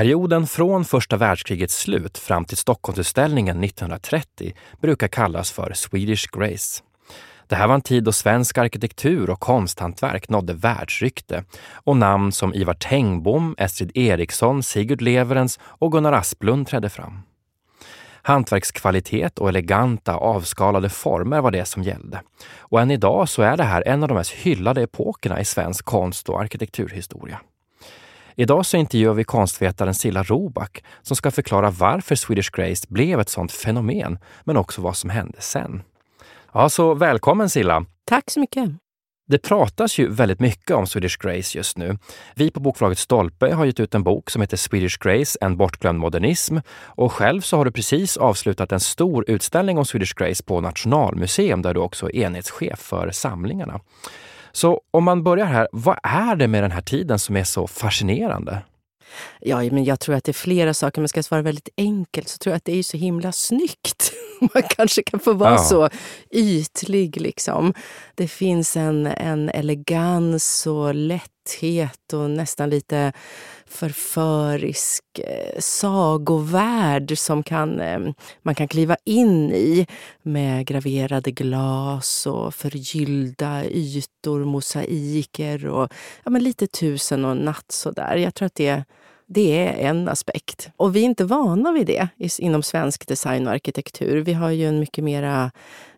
[0.00, 6.82] Perioden från första världskrigets slut fram till Stockholmsutställningen 1930 brukar kallas för Swedish Grace.
[7.46, 12.54] Det här var en tid då svensk arkitektur och konsthantverk nådde världsrykte och namn som
[12.54, 17.22] Ivar Tengbom, Estrid Eriksson, Sigurd Leverens och Gunnar Asplund trädde fram.
[18.22, 22.22] Hantverkskvalitet och eleganta avskalade former var det som gällde.
[22.58, 25.84] Och än idag så är det här en av de mest hyllade epokerna i svensk
[25.84, 27.40] konst och arkitekturhistoria.
[28.40, 33.28] Idag så intervjuar vi konstvetaren Silla Roback som ska förklara varför Swedish Grace blev ett
[33.28, 35.82] sådant fenomen, men också vad som hände sen.
[36.52, 37.84] Ja, så välkommen Silla!
[38.04, 38.70] Tack så mycket!
[39.28, 41.98] Det pratas ju väldigt mycket om Swedish Grace just nu.
[42.34, 45.98] Vi på bokförlaget Stolpe har gett ut en bok som heter Swedish Grace, en bortglömd
[45.98, 46.56] modernism.
[46.82, 51.62] Och själv så har du precis avslutat en stor utställning om Swedish Grace på Nationalmuseum
[51.62, 53.80] där du också är enhetschef för samlingarna.
[54.52, 57.66] Så om man börjar här, vad är det med den här tiden som är så
[57.66, 58.62] fascinerande?
[59.40, 61.00] Ja, men jag tror att det är flera saker.
[61.00, 64.12] Men ska jag svara väldigt enkelt så tror jag att det är så himla snyggt.
[64.54, 65.58] Man kanske kan få vara ja.
[65.58, 65.88] så
[66.30, 67.20] ytlig.
[67.20, 67.74] Liksom.
[68.14, 73.12] Det finns en, en elegans och lätthet och nästan lite
[73.66, 77.98] förförisk eh, sagovärld som kan, eh,
[78.42, 79.86] man kan kliva in i
[80.22, 85.92] med graverade glas och förgyllda ytor, mosaiker och
[86.24, 88.16] ja, men lite tusen och natt sådär.
[88.16, 88.84] Jag tror att det
[89.32, 90.70] det är en aspekt.
[90.76, 94.16] Och vi är inte vana vid det inom svensk design och arkitektur.
[94.16, 95.50] Vi har ju en mycket mera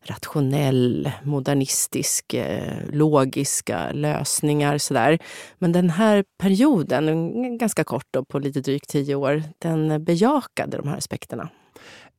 [0.05, 4.79] rationell, modernistisk, eh, logiska lösningar.
[4.79, 5.19] Sådär.
[5.59, 10.89] Men den här perioden, ganska kort då, på lite drygt tio år, den bejakade de
[10.89, 11.49] här aspekterna.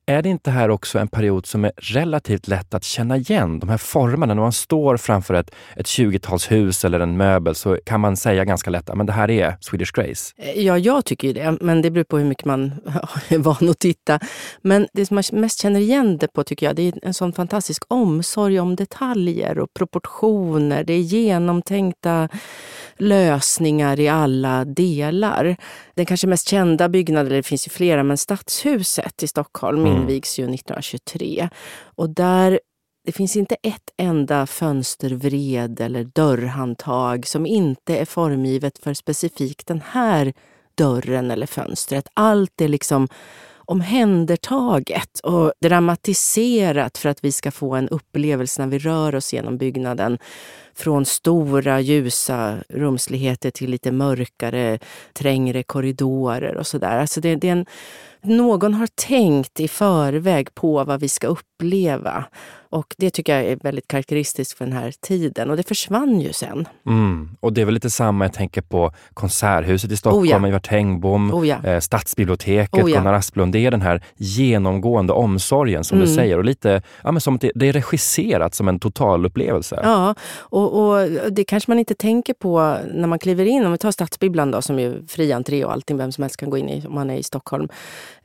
[0.06, 3.58] Är det inte här också en period som är relativt lätt att känna igen?
[3.58, 8.00] De här formerna, när man står framför ett, ett 20-talshus eller en möbel så kan
[8.00, 10.34] man säga ganska lätt att det här är Swedish Grace.
[10.36, 12.72] Eh, ja, jag tycker ju det, men det beror på hur mycket man
[13.28, 14.20] är van att titta.
[14.62, 17.32] Men det som man mest känner igen det på tycker jag, det är en sån
[17.32, 20.84] fantastisk omsorg om detaljer och proportioner.
[20.84, 22.28] Det är genomtänkta
[22.96, 25.56] lösningar i alla delar.
[25.94, 29.93] Den kanske mest kända byggnaden, det finns ju flera, men Stadshuset i Stockholm mm.
[29.94, 30.02] Mm.
[30.02, 31.48] invigs ju 1923.
[31.84, 32.60] Och där
[33.06, 39.82] det finns inte ett enda fönstervred eller dörrhandtag som inte är formgivet för specifikt den
[39.86, 40.32] här
[40.74, 42.08] dörren eller fönstret.
[42.14, 43.08] Allt är liksom
[43.66, 49.58] omhändertaget och dramatiserat för att vi ska få en upplevelse när vi rör oss genom
[49.58, 50.18] byggnaden.
[50.74, 54.78] Från stora ljusa rumsligheter till lite mörkare,
[55.12, 56.98] trängre korridorer och sådär.
[56.98, 57.66] Alltså det, det är en,
[58.24, 62.24] någon har tänkt i förväg på vad vi ska uppleva.
[62.74, 65.50] Och det tycker jag är väldigt karaktäristiskt för den här tiden.
[65.50, 66.68] Och det försvann ju sen.
[66.86, 67.36] Mm.
[67.40, 70.48] Och det är väl lite samma, jag tänker på Konserthuset i Stockholm, oh ja.
[70.48, 71.64] Ivar Tengbom, oh ja.
[71.64, 72.96] eh, Stadsbiblioteket, oh ja.
[72.96, 73.52] Gunnar Asplund.
[73.52, 76.08] Det är den här genomgående omsorgen som mm.
[76.08, 76.38] du säger.
[76.38, 79.80] Och lite, ja, men som det, det är regisserat som en totalupplevelse.
[79.82, 83.66] Ja, och, och, det kanske man inte tänker på när man kliver in.
[83.66, 86.50] Om vi tar Stadsbibblan då, som är fri entré och allting, vem som helst kan
[86.50, 87.68] gå in i om man är i Stockholm.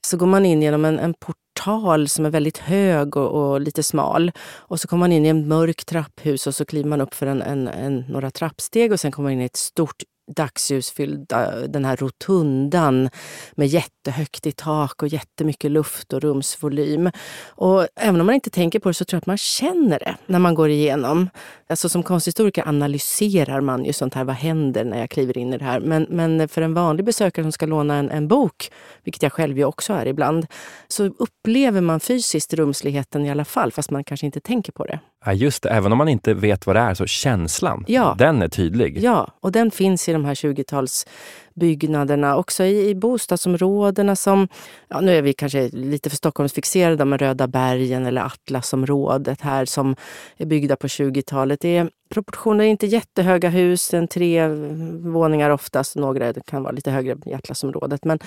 [0.01, 1.13] Så går man in genom en, en
[1.59, 4.31] portal som är väldigt hög och, och, lite smal.
[4.57, 7.27] Och så kommer man in i en mörk trapphus och så kliver man upp för
[7.27, 10.03] en, en, en, några trappsteg och sen kommer man in i ett stort
[10.35, 13.09] dagsljusfyllda, den här rotundan
[13.51, 17.11] med jättehögt i tak och jättemycket luft och rumsvolym.
[17.47, 20.15] Och även om man inte tänker på det så tror jag att man känner det
[20.25, 21.29] när man går igenom.
[21.69, 24.23] Alltså som konsthistoriker analyserar man ju sånt här.
[24.23, 25.79] Vad händer när jag kliver in i det här?
[25.79, 28.71] Men, men för en vanlig besökare som ska låna en, en bok,
[29.03, 30.47] vilket jag själv ju också är ibland,
[30.87, 34.99] så upplever man fysiskt rumsligheten i alla fall, fast man kanske inte tänker på det.
[35.25, 35.69] Ja, just det.
[35.69, 38.15] Även om man inte vet vad det är, så känslan, ja.
[38.17, 39.03] den är tydlig.
[39.03, 42.35] Ja, och den finns i de här 20-talsbyggnaderna.
[42.35, 44.47] Också i, i bostadsområdena som,
[44.87, 49.95] ja, nu är vi kanske lite för Stockholmsfixerade, med Röda bergen eller Atlasområdet här som
[50.37, 51.61] är byggda på 20-talet.
[51.61, 54.47] Det är proportioner, inte jättehöga hus, en tre
[55.03, 58.05] våningar oftast, några kan vara lite högre i Atlasområdet.
[58.05, 58.19] Men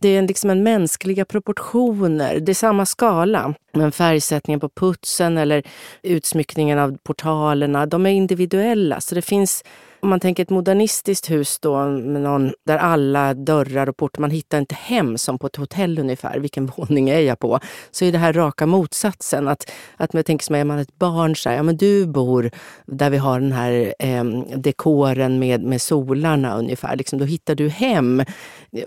[0.00, 3.54] det är liksom en mänskliga proportioner, det är samma skala.
[3.72, 5.62] Men färgsättningen på putsen eller
[6.02, 9.00] utsmyckningen av portalerna, de är individuella.
[9.00, 9.64] Så det finns
[10.02, 14.30] om man tänker ett modernistiskt hus då, med någon, där alla dörrar och portar, man
[14.30, 16.38] hittar inte hem som på ett hotell ungefär.
[16.38, 17.60] Vilken våning är jag på?
[17.90, 19.48] Så är det här raka motsatsen.
[19.48, 22.50] Att, att man tänker som är man ett barn, så här, ja men du bor
[22.86, 24.24] där vi har den här eh,
[24.56, 26.96] dekoren med, med solarna ungefär.
[26.96, 28.24] Liksom, då hittar du hem.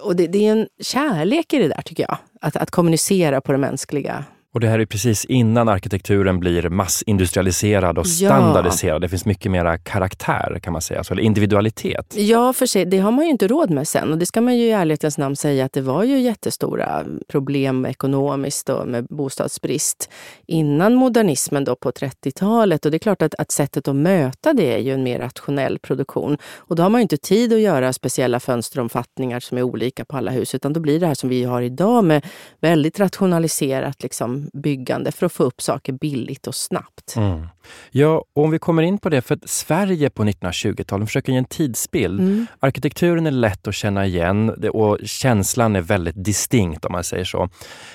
[0.01, 2.17] Och det, det är en kärlek i det där tycker jag.
[2.41, 7.97] Att, att kommunicera på det mänskliga och det här är precis innan arkitekturen blir massindustrialiserad
[7.97, 8.95] och standardiserad.
[8.95, 8.99] Ja.
[8.99, 12.15] Det finns mycket mera karaktär kan man säga, alltså, eller individualitet.
[12.17, 14.11] Ja, för sig, det har man ju inte råd med sen.
[14.11, 17.85] Och det ska man ju i ärlighetens namn säga att det var ju jättestora problem
[17.85, 20.09] ekonomiskt och med bostadsbrist
[20.45, 22.85] innan modernismen då på 30-talet.
[22.85, 25.79] Och det är klart att, att sättet att möta det är ju en mer rationell
[25.79, 26.37] produktion.
[26.55, 30.17] Och då har man ju inte tid att göra speciella fönsteromfattningar som är olika på
[30.17, 32.25] alla hus, utan då blir det här som vi har idag med
[32.59, 37.15] väldigt rationaliserat liksom, byggande för att få upp saker billigt och snabbt.
[37.15, 37.47] Mm.
[37.91, 41.45] Ja, och om vi kommer in på det, för Sverige på 1920-talet försöker ge en
[41.45, 42.19] tidsbild.
[42.19, 42.45] Mm.
[42.59, 47.49] Arkitekturen är lätt att känna igen och känslan är väldigt distinkt om man säger så.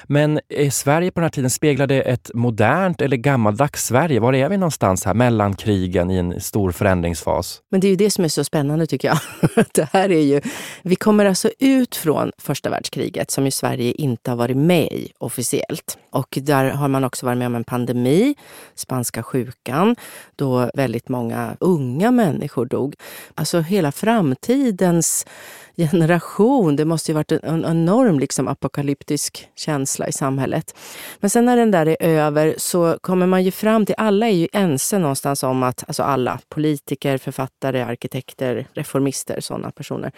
[0.05, 4.21] Men är Sverige på den här tiden, speglar det ett modernt eller gammaldags Sverige?
[4.21, 7.61] Var är vi någonstans här mellan krigen i en stor förändringsfas?
[7.71, 9.19] Men det är ju det som är så spännande tycker jag.
[9.73, 10.41] det här är ju,
[10.83, 15.13] vi kommer alltså ut från första världskriget som ju Sverige inte har varit med i
[15.19, 15.99] officiellt.
[16.11, 18.35] Och där har man också varit med om en pandemi,
[18.75, 19.97] spanska sjukan,
[20.37, 22.95] då väldigt många unga människor dog.
[23.35, 25.27] Alltså hela framtidens
[25.79, 26.77] generation.
[26.77, 30.75] Det måste ju varit en, enorm liksom, apokalyptisk känsla i samhället.
[31.21, 34.33] Men sen när den där är över så kommer man ju fram till, alla är
[34.33, 40.13] ju ense någonstans om att, alltså alla, politiker, författare, arkitekter, reformister, sådana personer.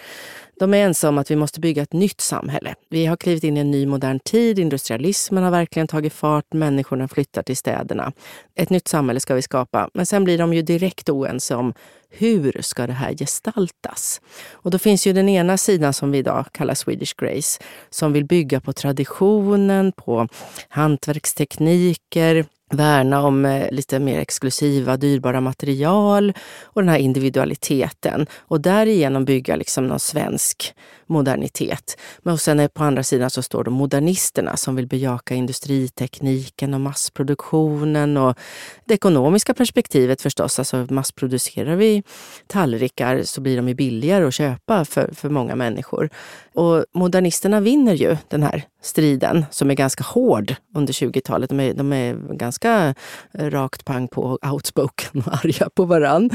[0.61, 2.75] De är ense om att vi måste bygga ett nytt samhälle.
[2.89, 7.09] Vi har klivit in i en ny modern tid, industrialismen har verkligen tagit fart, människorna
[7.09, 8.13] flyttar till städerna.
[8.55, 9.91] Ett nytt samhälle ska vi skapa.
[9.95, 11.75] Men sen blir de ju direkt oense om
[12.11, 14.21] hur ska det här gestaltas?
[14.53, 18.25] Och då finns ju den ena sidan som vi idag kallar Swedish Grace, som vill
[18.25, 20.29] bygga på traditionen, på
[20.69, 29.25] hantverkstekniker, värna om eh, lite mer exklusiva, dyrbara material och den här individualiteten och därigenom
[29.25, 30.75] bygga liksom någon svensk
[31.11, 31.97] modernitet.
[32.23, 36.81] Men och sen på andra sidan så står det modernisterna som vill bejaka industritekniken och
[36.81, 38.39] massproduktionen och
[38.85, 40.59] det ekonomiska perspektivet förstås.
[40.59, 42.03] Alltså massproducerar vi
[42.47, 46.11] tallrikar så blir de ju billigare att köpa för, för många människor.
[46.55, 51.51] Och modernisterna vinner ju den här striden som är ganska hård under 20-talet.
[51.51, 52.95] De är, de är ganska
[53.35, 56.31] rakt pang på outspoken och arga på varann.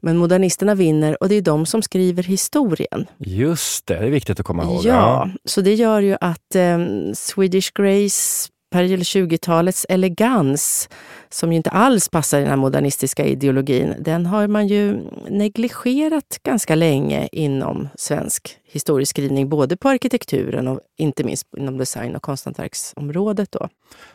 [0.00, 3.06] Men modernisterna vinner och det är de som skriver historien.
[3.18, 4.84] Just det, det viktigt att komma ihåg.
[4.84, 5.30] Ja, ja.
[5.44, 6.78] så det gör ju att eh,
[7.14, 10.88] Swedish Grace, 20-talets elegans
[11.30, 16.38] som ju inte alls passar i den här modernistiska ideologin, den har man ju negligerat
[16.42, 23.52] ganska länge inom svensk historieskrivning, både på arkitekturen och inte minst inom design och konsthantverksområdet.
[23.52, 23.68] Då.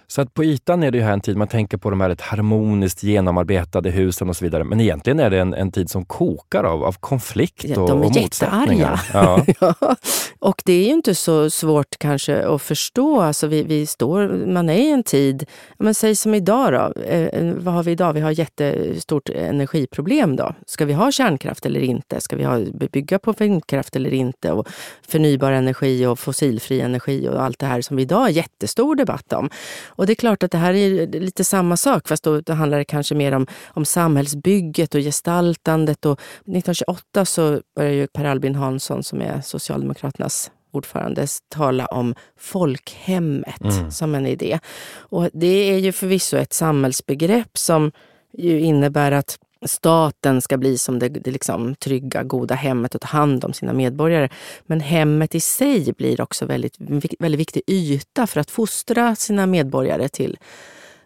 [0.07, 2.09] Så att på ytan är det ju här en tid man tänker på de här
[2.09, 4.63] ett harmoniskt genomarbetade husen och så vidare.
[4.63, 8.05] Men egentligen är det en, en tid som kokar av, av konflikt och, De är
[8.05, 8.99] och jättearga.
[9.13, 9.45] Ja.
[9.59, 9.95] ja.
[10.39, 13.21] Och det är ju inte så svårt kanske att förstå.
[13.21, 15.45] Alltså vi, vi står, man är i en tid,
[15.77, 17.01] men säg som idag då.
[17.01, 18.13] Eh, eh, vad har vi idag?
[18.13, 20.55] Vi har jättestort energiproblem då.
[20.67, 22.21] Ska vi ha kärnkraft eller inte?
[22.21, 22.59] Ska vi ha,
[22.91, 24.50] bygga på vindkraft eller inte?
[24.51, 24.67] Och
[25.07, 29.33] förnybar energi och fossilfri energi och allt det här som vi idag har jättestor debatt
[29.33, 29.49] om.
[29.87, 32.77] Och det är klart att det här är lite samma sak, fast då, då handlar
[32.77, 36.05] det kanske mer om, om samhällsbygget och gestaltandet.
[36.05, 43.61] Och 1928 så började ju Per Albin Hansson, som är Socialdemokraternas ordförande tala om folkhemmet
[43.61, 43.91] mm.
[43.91, 44.59] som en idé.
[44.93, 47.91] Och det är ju förvisso ett samhällsbegrepp som
[48.33, 53.07] ju innebär att staten ska bli som det, det liksom trygga, goda hemmet och ta
[53.07, 54.29] hand om sina medborgare.
[54.65, 56.75] Men hemmet i sig blir också väldigt,
[57.19, 60.37] väldigt viktig yta för att fostra sina medborgare till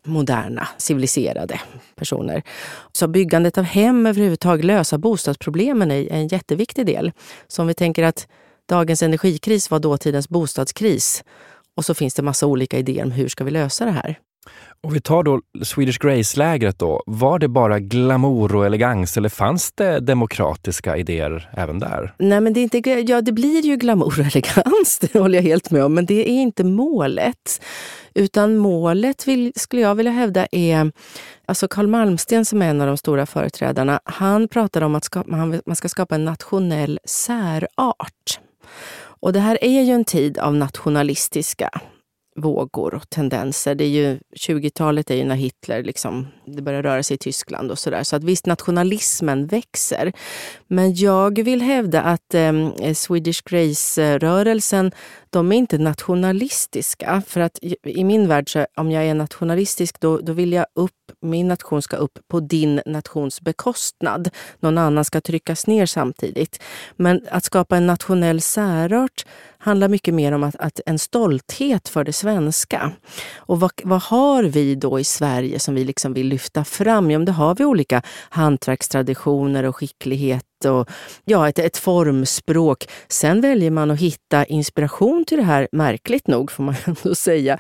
[0.06, 1.60] moderna, civiliserade
[1.96, 2.44] personer.
[2.92, 7.12] Så byggandet av hem överhuvudtaget, lösa bostadsproblemen är en jätteviktig del.
[7.48, 8.28] Så om vi tänker att
[8.70, 11.24] dagens energikris var dåtidens bostadskris
[11.76, 14.20] och så finns det massa olika idéer om hur ska vi lösa det här.
[14.86, 17.04] Och vi tar då Swedish Grace-lägret då.
[17.06, 22.14] Var det bara glamour och elegans eller fanns det demokratiska idéer även där?
[22.20, 25.44] Nej, men det, är inte, ja, det blir ju glamour och elegans, det håller jag
[25.44, 25.94] helt med om.
[25.94, 27.62] Men det är inte målet.
[28.14, 30.92] Utan målet, vill, skulle jag vilja hävda, är...
[31.46, 35.30] Alltså Carl Malmsten som är en av de stora företrädarna, han pratar om att skapa,
[35.66, 38.40] man ska skapa en nationell särart.
[38.98, 41.70] Och det här är ju en tid av nationalistiska
[42.36, 43.76] vågor och tendenser.
[43.76, 47.72] Det är ju, 20-talet är ju när Hitler liksom, det börjar röra sig i Tyskland
[47.72, 48.04] och sådär.
[48.04, 50.14] Så att visst, nationalismen växer.
[50.68, 52.54] Men jag vill hävda att eh,
[52.94, 54.92] Swedish Grace-rörelsen,
[55.30, 57.24] de är inte nationalistiska.
[57.28, 60.92] För att i min värld, så, om jag är nationalistisk, då, då vill jag upp,
[61.22, 64.30] min nation ska upp på din nations bekostnad.
[64.60, 66.64] Någon annan ska tryckas ner samtidigt.
[66.96, 69.26] Men att skapa en nationell särart
[69.66, 72.92] handlar mycket mer om att, att en stolthet för det svenska.
[73.36, 77.12] Och vad, vad, har vi då i Sverige som vi liksom vill lyfta fram?
[77.12, 80.90] Ja, då har vi olika hantverkstraditioner och skicklighet och
[81.26, 82.86] ja, ett, ett formspråk.
[83.08, 87.58] Sen väljer man att hitta inspiration till det här, märkligt nog får man ändå säga,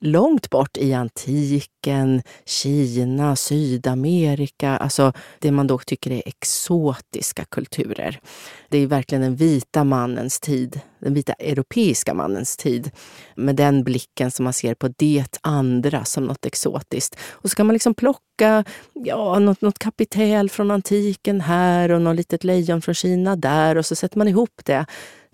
[0.00, 8.20] långt bort i antiken, Kina, Sydamerika, alltså det man då tycker är exotiska kulturer.
[8.68, 12.90] Det är verkligen den vita mannens tid, den vita europeiska mannens tid.
[13.34, 17.16] Med den blicken som man ser på det andra som något exotiskt.
[17.30, 22.16] Och så kan man liksom plocka ja, något, något kapitel från antiken här och något
[22.16, 24.86] litet lejon från Kina där och så sätter man ihop det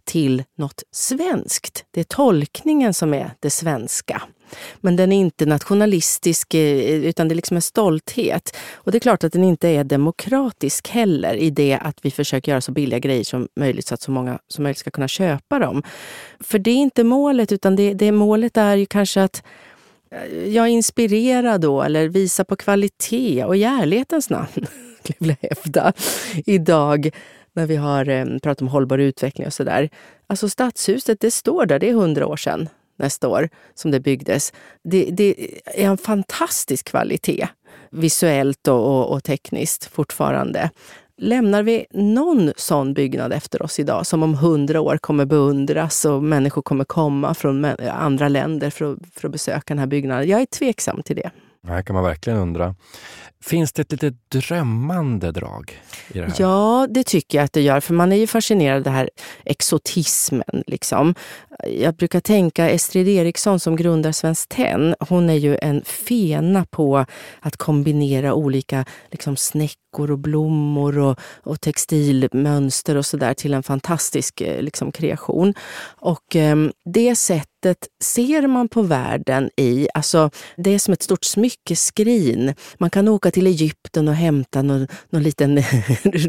[0.05, 1.85] till något svenskt.
[1.91, 4.23] Det är tolkningen som är det svenska.
[4.81, 8.57] Men den är inte nationalistisk, eh, utan det är liksom en stolthet.
[8.75, 12.53] Och det är klart att den inte är demokratisk heller i det att vi försöker
[12.53, 15.59] göra så billiga grejer som möjligt så att så många som möjligt ska kunna köpa
[15.59, 15.83] dem.
[16.41, 19.43] För det är inte målet, utan det, det målet är ju kanske att
[20.11, 24.47] eh, jag inspirera då eller visa på kvalitet och i ärlighetens namn,
[25.03, 25.93] skulle jag vilja hävda,
[26.47, 27.11] idag
[27.53, 29.91] när vi har eh, pratat om hållbar utveckling och sådär.
[30.27, 34.53] Alltså stadshuset, det står där, det är hundra år sedan nästa år som det byggdes.
[34.85, 35.35] Det, det
[35.65, 37.49] är en fantastisk kvalitet
[37.91, 40.71] visuellt och, och, och tekniskt fortfarande.
[41.17, 46.23] Lämnar vi någon sån byggnad efter oss idag som om hundra år kommer beundras och
[46.23, 50.29] människor kommer komma från andra länder för att, för att besöka den här byggnaden?
[50.29, 51.31] Jag är tveksam till det.
[51.63, 52.75] Det här kan man verkligen undra.
[53.47, 56.35] Finns det ett lite drömmande drag i det här?
[56.39, 57.81] Ja, det tycker jag att det gör.
[57.81, 59.11] För man är ju fascinerad av den här
[59.45, 60.65] exotismen.
[60.67, 61.15] Liksom.
[61.69, 64.95] Jag brukar tänka Estrid Eriksson som grundar Svenskt Tenn.
[65.01, 67.07] Hon är ju en fena på
[67.41, 74.41] att kombinera olika liksom, snäckor och blommor och, och textilmönster och sådär till en fantastisk
[74.41, 75.55] eh, liksom, kreation.
[75.85, 81.25] Och eh, det sättet ser man på världen i, alltså det är som ett stort
[81.25, 82.55] smyckeskrin.
[82.79, 85.59] Man kan åka till Egypten och hämta någon, någon liten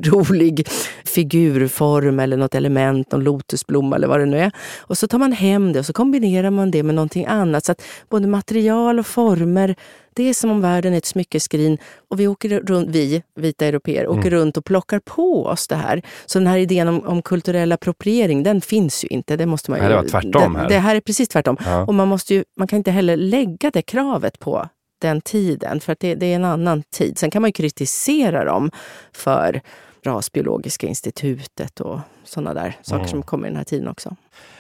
[0.03, 0.67] rolig
[1.05, 4.51] figurform eller något element, någon lotusblomma eller vad det nu är.
[4.77, 7.65] Och så tar man hem det och så kombinerar man det med någonting annat.
[7.65, 9.75] Så att både material och former
[10.13, 11.77] det är som om världen är ett smyckeskrin
[12.09, 14.33] och vi, åker runt, vi vita europeer åker mm.
[14.33, 16.01] runt och plockar på oss det här.
[16.25, 19.35] Så den här idén om, om kulturell appropriering, den finns ju inte.
[19.35, 20.55] Det måste man ju, det var tvärtom.
[20.55, 20.63] Här.
[20.63, 21.57] Det, det här är precis tvärtom.
[21.65, 21.85] Ja.
[21.85, 24.69] Och man, måste ju, man kan inte heller lägga det kravet på
[25.05, 27.17] den tiden, för att det, det är en annan tid.
[27.17, 28.71] Sen kan man ju kritisera dem
[29.13, 29.62] för
[30.03, 33.07] Rasbiologiska institutet och sådana där saker mm.
[33.07, 34.15] som kommer i den här tiden också.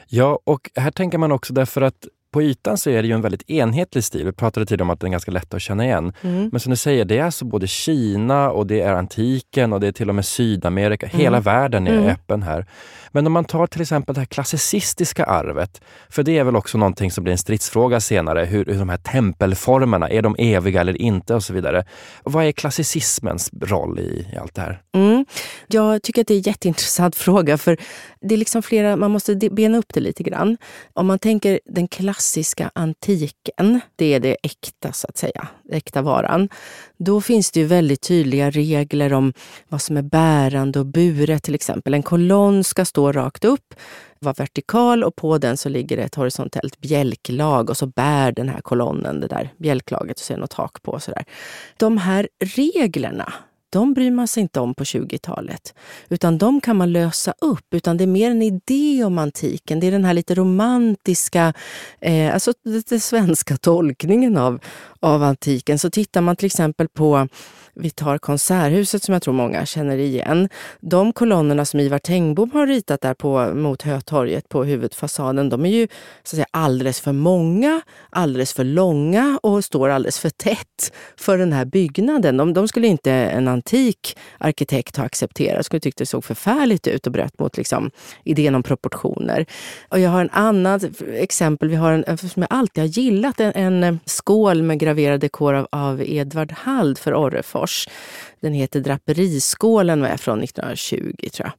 [0.07, 3.21] Ja, och här tänker man också därför att på ytan så är det ju en
[3.21, 4.25] väldigt enhetlig stil.
[4.25, 6.13] Vi pratade tidigare om att den är ganska lätt att känna igen.
[6.21, 6.49] Mm.
[6.51, 9.87] Men som du säger, det är alltså både Kina och det är antiken och det
[9.87, 11.05] är till och med Sydamerika.
[11.05, 11.19] Mm.
[11.19, 12.07] Hela världen är mm.
[12.07, 12.65] öppen här.
[13.11, 16.77] Men om man tar till exempel det här klassicistiska arvet, för det är väl också
[16.77, 21.01] någonting som blir en stridsfråga senare, hur, hur de här tempelformerna, är de eviga eller
[21.01, 21.85] inte och så vidare.
[22.23, 24.81] vad är klassicismens roll i, i allt det här?
[24.95, 25.25] Mm.
[25.67, 27.77] Jag tycker att det är en jätteintressant fråga, för
[28.21, 30.57] det är liksom flera, man måste bena upp det lite grann.
[30.93, 36.01] Om man tänker den klassiska klassiska antiken, det är det äkta så att säga, äkta
[36.01, 36.49] varan.
[36.97, 39.33] Då finns det ju väldigt tydliga regler om
[39.67, 41.93] vad som är bärande och buret till exempel.
[41.93, 43.73] En kolonn ska stå rakt upp,
[44.19, 48.49] vara vertikal och på den så ligger det ett horisontellt bjälklag och så bär den
[48.49, 50.91] här kolonnen det där bjälklaget och så är det något tak på.
[50.91, 51.25] Och så där.
[51.77, 53.33] De här reglerna
[53.69, 55.73] de bryr man sig inte om på 20-talet.
[56.09, 57.73] Utan de kan man lösa upp.
[57.73, 59.79] Utan det är mer en idé om antiken.
[59.79, 61.53] Det är den här lite romantiska,
[62.01, 62.53] eh, alltså
[62.89, 64.59] den svenska tolkningen av,
[64.99, 65.79] av antiken.
[65.79, 67.27] Så tittar man till exempel på
[67.75, 70.49] vi tar Konserthuset som jag tror många känner igen.
[70.79, 75.69] De kolonnerna som Ivar Tengbom har ritat där på, mot Hötorget på huvudfasaden, de är
[75.69, 75.91] ju så
[76.23, 81.53] att säga, alldeles för många, alldeles för långa och står alldeles för tätt för den
[81.53, 82.37] här byggnaden.
[82.37, 85.57] De, de skulle inte en antik arkitekt ha accepterat.
[85.57, 87.91] De skulle tyckt det såg förfärligt ut och bröt mot liksom,
[88.23, 89.45] idén om proportioner.
[89.89, 91.69] Och jag har en annat exempel.
[91.69, 95.67] Vi har en, som jag alltid har gillat, en, en skål med graverad dekor av,
[95.71, 97.64] av Edvard Hald för Orrefors.
[98.39, 101.51] Den heter Draperiskålen och är från 1920 tror jag.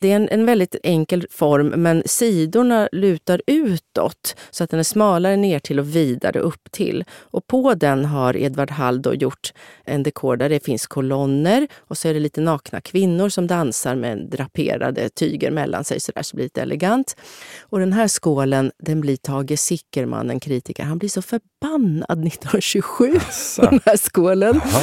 [0.00, 4.84] Det är en, en väldigt enkel form men sidorna lutar utåt så att den är
[4.84, 7.04] smalare ner till och vidare upp till.
[7.10, 9.52] Och på den har Edvard Hall då gjort
[9.84, 13.94] en dekor där det finns kolonner och så är det lite nakna kvinnor som dansar
[13.94, 17.16] med draperade tyger mellan sig så där så blir det lite elegant.
[17.60, 23.12] Och den här skålen, den blir Tage Sickerman, en kritiker, han blir så förbannad 1927
[23.60, 24.56] på den här skålen.
[24.56, 24.80] Aha.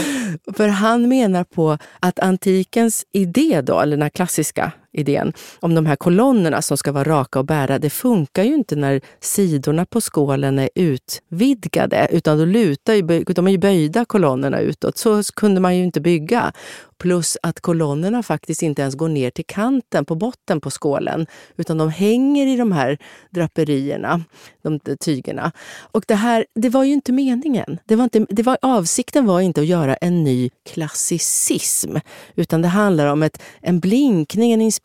[0.58, 5.86] För han menar på att antikens idé, då, eller den här klassiska idén om de
[5.86, 10.02] här kolonnerna som ska vara raka och bära, det funkar ju inte när sidorna på
[10.02, 14.98] skålen är utvidgade, utan då lutar ju, de är ju böjda kolonnerna utåt.
[14.98, 16.54] Så kunde man ju inte bygga.
[16.98, 21.78] Plus att kolonnerna faktiskt inte ens går ner till kanten på botten på skålen, utan
[21.78, 22.98] de hänger i de här
[23.30, 24.22] draperierna,
[24.62, 25.52] de tygerna.
[25.82, 27.80] Och det här, det var ju inte meningen.
[27.86, 31.96] Det var inte, det var, avsikten var inte att göra en ny klassicism,
[32.36, 34.81] utan det handlar om ett, en blinkning, en inspiration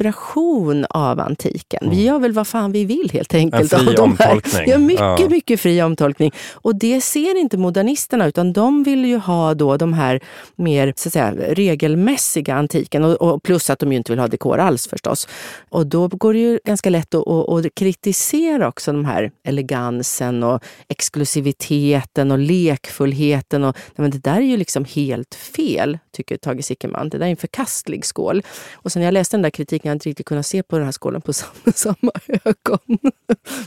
[0.89, 1.81] av antiken.
[1.83, 1.97] Mm.
[1.97, 3.73] Vi gör väl vad fan vi vill helt enkelt.
[3.73, 4.63] En fri omtolkning.
[4.67, 5.29] Ja, mycket, ja.
[5.29, 6.33] mycket fri omtolkning.
[6.53, 10.21] Och det ser inte modernisterna, utan de vill ju ha då de här
[10.57, 13.05] mer så att säga, regelmässiga antiken.
[13.05, 15.29] Och, och plus att de ju inte vill ha dekor alls förstås.
[15.69, 20.43] Och då går det ju ganska lätt att, att, att kritisera också de här elegansen
[20.43, 23.65] och exklusiviteten och lekfullheten.
[23.65, 27.09] Och, men det där är ju liksom helt fel, tycker Tage Sickerman.
[27.09, 28.43] Det där är en förkastlig skål.
[28.75, 30.85] Och sen när jag läste den där kritiken, jag inte riktigt kunnat se på den
[30.85, 32.11] här skålen på samma, samma
[32.45, 32.99] ögon.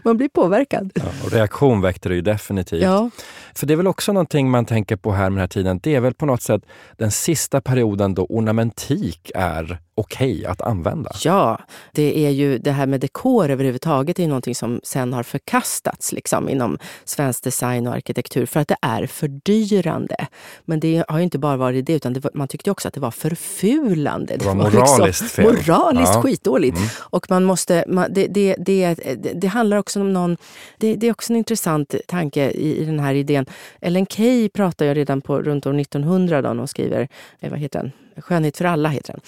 [0.03, 0.91] Man blir påverkad.
[0.95, 2.83] Ja, och reaktion väckte det ju definitivt.
[2.83, 3.09] Ja.
[3.55, 5.79] För det är väl också någonting man tänker på här med den här tiden.
[5.83, 6.61] Det är väl på något sätt
[6.97, 11.12] den sista perioden då ornamentik är okej okay att använda.
[11.24, 11.60] Ja,
[11.91, 16.50] det är ju det här med dekor överhuvudtaget är någonting som sen har förkastats liksom,
[16.50, 20.27] inom svensk design och arkitektur för att det är fördyrande.
[20.65, 22.94] Men det har ju inte bara varit det, utan det var, man tyckte också att
[22.94, 24.38] det var förfulande.
[24.38, 25.46] Det var, det var liksom moraliskt liksom, fel.
[25.46, 26.22] Moraliskt ja.
[26.22, 26.77] skitdåligt.
[26.77, 26.89] Mm.
[27.00, 28.96] Och man måste, man, det, det, det,
[29.34, 30.38] det, handlar också om någon...
[30.77, 33.46] Det, det är också en intressant tanke i, i den här idén.
[33.82, 37.08] Ellen Key pratar ju redan på runt år 1900 då, när hon skriver,
[37.39, 37.91] eh, vad heter den?
[38.22, 39.22] Skönhet för alla heter den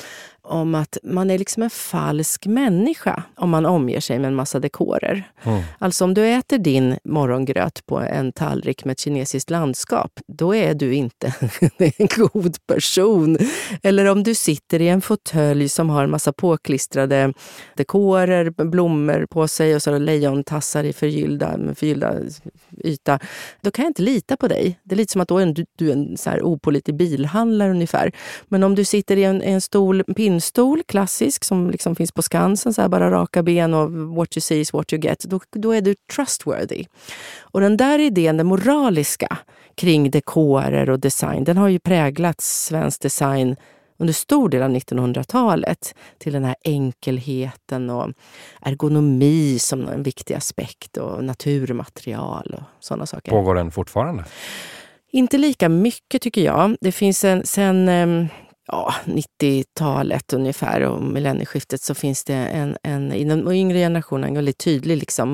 [0.51, 4.59] om att man är liksom en falsk människa om man omger sig med en massa
[4.59, 5.31] dekorer.
[5.43, 5.61] Mm.
[5.79, 10.73] Alltså om du äter din morgongröt på en tallrik med ett kinesiskt landskap, då är
[10.73, 11.33] du inte
[11.77, 13.37] en god person.
[13.83, 17.33] Eller om du sitter i en fåtölj som har en massa påklistrade
[17.75, 22.15] dekorer, blommor på sig och så lejontassar i förgyllda, förgyllda
[22.83, 23.19] yta.
[23.61, 24.79] Då kan jag inte lita på dig.
[24.83, 27.71] Det är lite som att då är du, du är en så här opålitlig bilhandlare
[27.71, 28.11] ungefär.
[28.47, 30.03] Men om du sitter i en, en stol,
[30.41, 34.41] pinnstol, klassisk, som liksom finns på Skansen, så här bara raka ben och what you
[34.41, 36.85] see is what you get, då, då är du trustworthy.
[37.41, 39.37] Och den där idén, den moraliska,
[39.75, 43.55] kring dekorer och design, den har ju präglat svensk design
[43.99, 48.11] under stor del av 1900-talet till den här enkelheten och
[48.61, 53.31] ergonomi som en viktig aspekt och naturmaterial och sådana saker.
[53.31, 54.25] Pågår den fortfarande?
[55.11, 56.75] Inte lika mycket tycker jag.
[56.81, 58.27] Det finns en, sen ehm,
[58.71, 64.35] ja, 90-talet ungefär och millennieskiftet så finns det en, en, i den yngre generationen en
[64.35, 65.29] väldigt tydlig liksom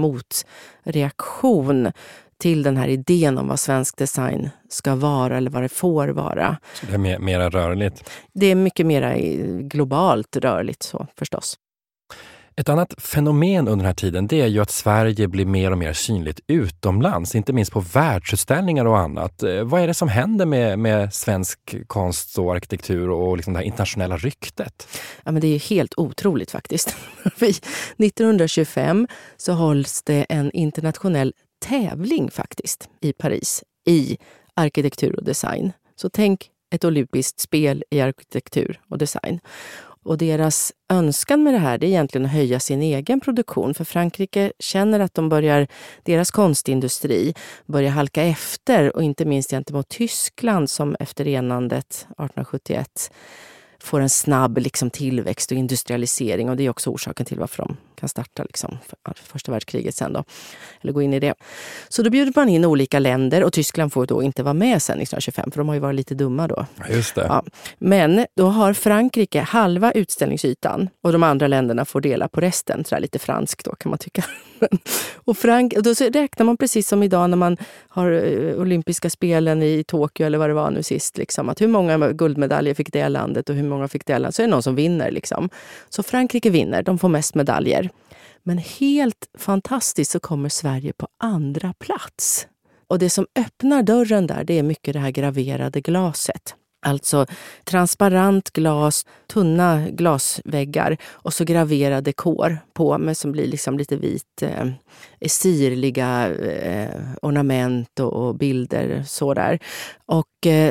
[0.86, 1.92] motreaktion
[2.40, 6.58] till den här idén om vad svensk design ska vara eller vad det får vara.
[6.74, 8.10] Så det är mer, mera rörligt?
[8.34, 9.16] Det är mycket mer
[9.62, 11.58] globalt rörligt så förstås.
[12.60, 15.78] Ett annat fenomen under den här tiden det är ju att Sverige blir mer och
[15.78, 19.44] mer synligt utomlands, inte minst på världsutställningar och annat.
[19.44, 23.60] Eh, vad är det som händer med, med svensk konst och arkitektur och liksom det
[23.60, 24.88] här internationella ryktet?
[25.24, 26.96] Ja, men det är helt otroligt faktiskt.
[27.98, 31.34] 1925 så hålls det en internationell
[31.66, 34.18] tävling faktiskt i Paris i
[34.54, 35.72] arkitektur och design.
[35.96, 39.40] Så tänk ett olympiskt spel i arkitektur och design.
[40.08, 43.74] Och deras önskan med det här det är egentligen att höja sin egen produktion.
[43.74, 45.68] För Frankrike känner att de börjar,
[46.04, 47.34] deras konstindustri
[47.66, 53.12] börjar halka efter och inte minst gentemot Tyskland som efter enandet 1871
[53.80, 56.50] får en snabb liksom, tillväxt och industrialisering.
[56.50, 60.14] Och det är också orsaken till varför de kan starta liksom, för första världskriget sen
[60.14, 60.24] då.
[60.82, 61.34] Eller gå in i det.
[61.90, 65.02] Så då bjuder man in olika länder och Tyskland får då inte vara med sen
[65.02, 66.66] 1925 för de har ju varit lite dumma då.
[66.90, 67.26] Just det.
[67.30, 67.44] Ja.
[67.78, 72.86] Men då har Frankrike halva utställningsytan och de andra länderna får dela på resten.
[72.86, 74.24] Så lite franskt då kan man tycka.
[75.16, 77.58] och Frank då räknar man precis som idag när man
[77.88, 81.18] har eh, olympiska spelen i Tokyo eller vad det var nu sist.
[81.18, 84.36] Liksom, att hur många guldmedaljer fick det landet och hur många fick det landet?
[84.36, 85.12] Så är det någon som vinner.
[85.12, 85.50] Liksom.
[85.90, 87.87] Så Frankrike vinner, de får mest medaljer.
[88.48, 92.48] Men helt fantastiskt så kommer Sverige på andra plats.
[92.88, 96.56] Och det som öppnar dörren där, det är mycket det här graverade glaset.
[96.86, 97.26] Alltså
[97.64, 104.42] transparent glas, tunna glasväggar och så graverad dekor på med som blir liksom lite vit,
[104.42, 104.68] eh,
[105.28, 109.04] sirliga eh, ornament och, och bilder.
[109.08, 109.60] Sådär.
[110.06, 110.28] Och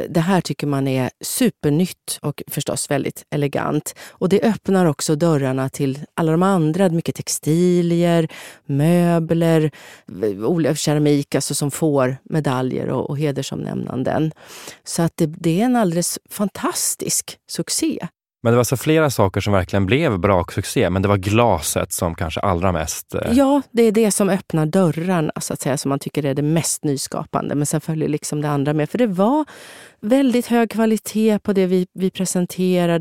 [0.08, 3.94] det här tycker man är supernytt och förstås väldigt elegant.
[4.08, 8.28] Och det öppnar också dörrarna till alla de andra, mycket textilier,
[8.66, 9.70] möbler,
[10.66, 14.32] eh, keramik alltså som får medaljer och, och hedersomnämnanden.
[14.84, 18.08] Så att det, det är en alldeles fantastisk succé.
[18.42, 22.14] Men det var alltså flera saker som verkligen blev braksuccé, men det var glaset som
[22.14, 23.14] kanske allra mest...
[23.14, 23.33] Eh...
[23.33, 26.42] Ja, det är det som öppnar dörrarna, så att säga, som man tycker är det
[26.42, 27.55] mest nyskapande.
[27.55, 28.90] Men sen följer liksom det andra med.
[28.90, 29.44] För det var
[30.06, 32.10] väldigt hög kvalitet på det vi, vi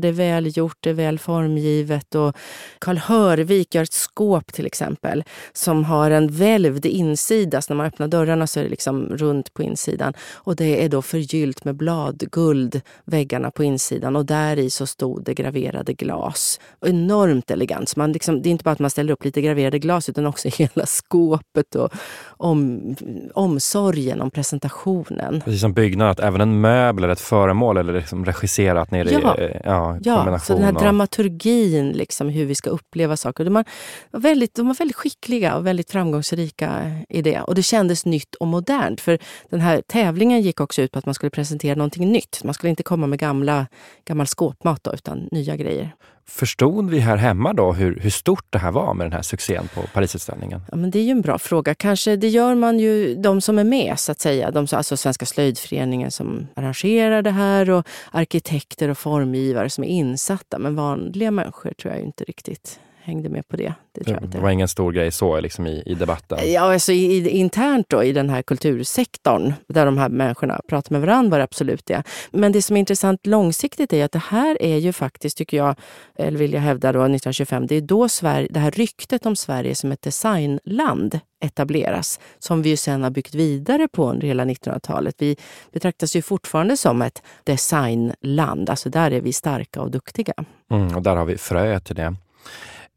[0.08, 2.14] är välgjort, det är väl formgivet.
[2.14, 2.36] Och
[2.78, 7.62] Karl Hörvik gör ett skåp till exempel som har en välvd insida.
[7.62, 10.14] Så när man öppnar dörrarna så är det liksom runt på insidan.
[10.34, 14.16] Och det är då förgyllt med bladguld, väggarna på insidan.
[14.16, 16.60] Och där i så stod det graverade glas.
[16.86, 17.96] Enormt elegant.
[17.96, 20.48] man liksom, det är inte bara att man ställer upp lite graverade glas utan också
[20.58, 21.90] hela skåpet och
[22.26, 22.96] om,
[23.34, 25.40] omsorgen om presentationen.
[25.44, 29.38] Precis som byggnaden, att även en möbel eller ett föremål eller liksom regisserat nere ja.
[29.38, 30.80] i ja, ja, så den här och...
[30.82, 33.44] dramaturgin, liksom, hur vi ska uppleva saker.
[33.44, 33.64] De, var
[34.10, 37.40] väldigt, de var väldigt skickliga och väldigt framgångsrika i det.
[37.40, 39.00] Och det kändes nytt och modernt.
[39.00, 39.18] För
[39.50, 42.40] den här tävlingen gick också ut på att man skulle presentera någonting nytt.
[42.44, 43.66] Man skulle inte komma med gamla,
[44.04, 45.94] gammal skåpmat då, utan nya grejer.
[46.28, 49.68] Förstod vi här hemma då hur, hur stort det här var med den här succén
[49.74, 50.62] på Parisutställningen?
[50.70, 51.74] Ja, men det är ju en bra fråga.
[51.74, 54.50] Kanske det gör man ju, de som är med så att säga.
[54.50, 60.58] De, alltså Svenska slöjdföreningen som arrangerar det här och arkitekter och formgivare som är insatta.
[60.58, 63.74] Men vanliga människor tror jag inte riktigt hängde med på det.
[63.92, 64.36] Det, tror inte.
[64.36, 66.52] det var ingen stor grej så liksom i, i debatten?
[66.52, 71.00] Ja, alltså i, internt då, i den här kultursektorn där de här människorna pratar med
[71.00, 72.02] varandra var det absolut det.
[72.30, 75.74] Men det som är intressant långsiktigt är att det här är ju faktiskt, tycker jag,
[76.18, 79.74] eller vill jag hävda då, 1925, det är då Sverige, det här ryktet om Sverige
[79.74, 85.14] som ett designland etableras, som vi ju sen har byggt vidare på under hela 1900-talet.
[85.18, 85.36] Vi
[85.72, 90.34] betraktas ju fortfarande som ett designland, alltså där är vi starka och duktiga.
[90.70, 92.16] Mm, och där har vi fröet till det.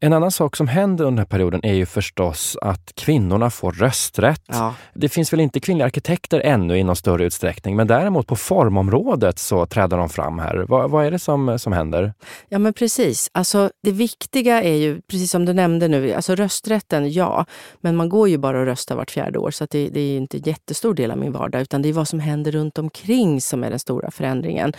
[0.02, 3.72] En annan sak som händer under den här perioden är ju förstås att kvinnorna får
[3.72, 4.42] rösträtt.
[4.46, 4.74] Ja.
[4.94, 9.38] Det finns väl inte kvinnliga arkitekter ännu i någon större utsträckning, men däremot på formområdet
[9.38, 10.64] så träder de fram här.
[10.68, 12.12] Vad, vad är det som, som händer?
[12.48, 13.30] Ja men precis.
[13.32, 17.46] Alltså, det viktiga är ju, precis som du nämnde nu, alltså rösträtten, ja.
[17.80, 20.36] Men man går ju bara och röstar vart fjärde år, så det, det, är inte
[20.36, 23.64] en jättestor del av min vardag, utan det är vad som händer runt omkring som
[23.64, 24.72] är den stora förändringen.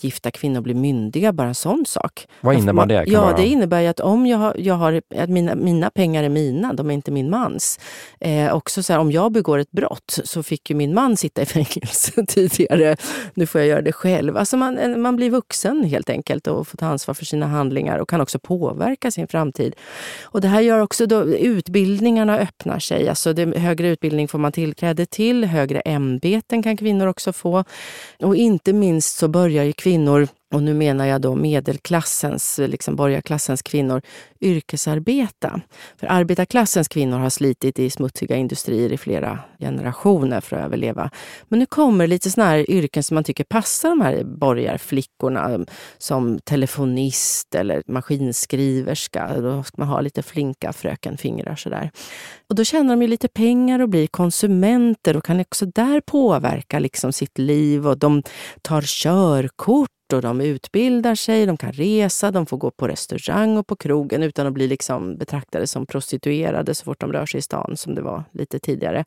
[0.00, 2.26] Gifta kvinnor blir myndiga, bara en sån sak.
[2.40, 3.04] Vad innebär det?
[3.06, 6.28] ja, det innebär ju att om jag har jag har, att mina, mina pengar är
[6.28, 7.80] mina, de är inte min mans.
[8.20, 11.42] Eh, också så här, om jag begår ett brott så fick ju min man sitta
[11.42, 12.96] i fängelse tidigare.
[13.34, 14.36] Nu får jag göra det själv.
[14.36, 18.08] Alltså man, man blir vuxen helt enkelt och får ta ansvar för sina handlingar och
[18.08, 19.74] kan också påverka sin framtid.
[20.22, 23.08] Och det här gör också då utbildningarna öppnar sig.
[23.08, 27.64] Alltså det, högre utbildning får man tillträde till, högre ämbeten kan kvinnor också få.
[28.22, 33.62] Och inte minst så börjar ju kvinnor och nu menar jag då medelklassens, liksom borgarklassens
[33.62, 34.02] kvinnor,
[34.40, 35.60] yrkesarbeta.
[35.96, 41.10] För arbetarklassens kvinnor har slitit i smutsiga industrier i flera generationer för att överleva.
[41.48, 45.66] Men nu kommer lite såna här yrken som man tycker passar de här borgarflickorna, um,
[45.98, 49.40] som telefonist eller maskinskriverska.
[49.40, 51.90] Då ska man ha lite flinka frökenfingrar sådär.
[52.48, 56.78] Och då tjänar de ju lite pengar och blir konsumenter och kan också där påverka
[56.78, 58.22] liksom sitt liv och de
[58.62, 63.66] tar körkort och de utbildar sig, de kan resa, de får gå på restaurang och
[63.66, 67.42] på krogen utan att bli liksom betraktade som prostituerade så fort de rör sig i
[67.42, 69.04] stan, som det var lite tidigare.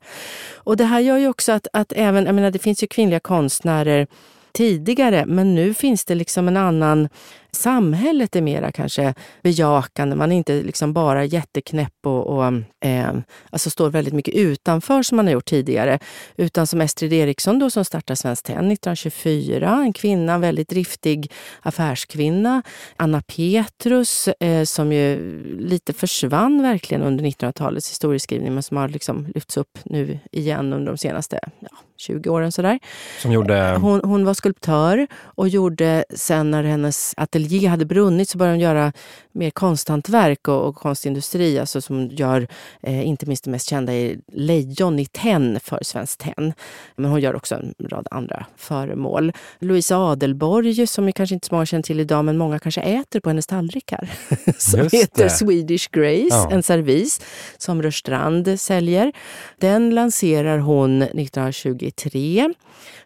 [0.54, 3.20] Och det här gör ju också att, att även, jag menar det finns ju kvinnliga
[3.20, 4.06] konstnärer
[4.52, 5.26] tidigare.
[5.26, 7.08] Men nu finns det liksom en annan
[7.56, 10.16] Samhället är mera kanske bejakande.
[10.16, 12.44] Man är inte liksom bara jätteknäpp och, och
[12.80, 13.12] eh,
[13.50, 15.98] alltså står väldigt mycket utanför som man har gjort tidigare.
[16.36, 19.82] Utan som Estrid Eriksson då, som startade Svenskt Tenn 1924.
[19.82, 22.62] En kvinna, en väldigt driftig affärskvinna.
[22.96, 25.18] Anna Petrus eh, som ju
[25.58, 30.92] lite försvann verkligen under 1900-talets historieskrivning men som har liksom lyfts upp nu igen under
[30.92, 31.68] de senaste ja,
[32.02, 32.52] 20 åren.
[32.52, 32.78] Sådär.
[33.22, 33.78] Som gjorde...
[33.80, 38.60] hon, hon var skulptör och gjorde sen när hennes ateljé hade brunnit så började hon
[38.60, 38.92] göra
[39.32, 41.58] mer konsthantverk och, och konstindustri.
[41.58, 42.48] Alltså som gör,
[42.82, 46.52] eh, inte minst det mest kända är lejon i tenn för Svenskt Tenn.
[46.96, 49.32] Men hon gör också en rad andra föremål.
[49.58, 53.20] Louise Adelborg som ju kanske inte så många känner till idag men många kanske äter
[53.20, 54.10] på hennes tallrikar.
[54.58, 55.30] som Just heter det.
[55.30, 56.48] Swedish Grace, Ja.
[56.50, 57.20] en servis
[57.58, 59.12] som Rörstrand säljer.
[59.58, 62.54] Den lanserar hon 1923.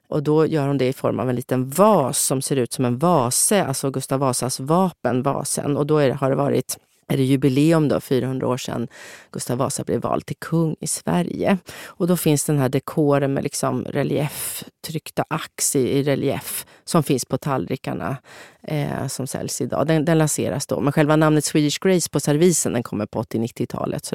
[0.09, 2.85] Och då gör hon det i form av en liten vas som ser ut som
[2.85, 5.77] en vase, alltså Gustav Vasas vapen, vasen.
[5.77, 8.88] Och då är det, har det varit är det jubileum då, 400 år sedan
[9.33, 11.59] Gustav Vasa blev vald till kung i Sverige.
[11.85, 17.03] Och då finns den här dekoren med liksom relief, tryckta ax i, i relief som
[17.03, 18.16] finns på tallrikarna
[18.62, 19.87] eh, som säljs idag.
[19.87, 20.81] Den, den lanseras då.
[20.81, 24.12] Men själva namnet Swedish Grace på servisen den kommer på 80-90-talet.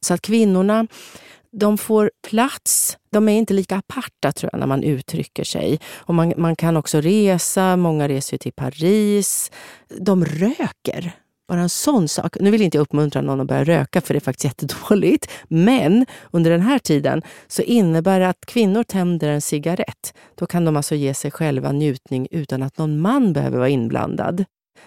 [0.00, 0.86] Så att kvinnorna
[1.52, 2.98] de får plats.
[3.10, 5.80] De är inte lika aparta tror jag när man uttrycker sig.
[5.96, 9.50] Och man, man kan också resa, många reser till Paris.
[9.98, 11.12] De röker.
[11.48, 12.36] Bara en sån sak.
[12.40, 15.30] Nu vill inte jag uppmuntra någon att börja röka för det är faktiskt jättedåligt.
[15.48, 20.14] Men under den här tiden så innebär det att kvinnor tänder en cigarett.
[20.34, 24.44] Då kan de alltså ge sig själva njutning utan att någon man behöver vara inblandad.